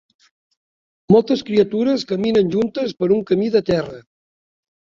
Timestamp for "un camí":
3.19-3.55